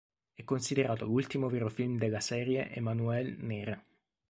[0.33, 3.85] È considerato l'ultimo vero film della serie Emanuelle nera.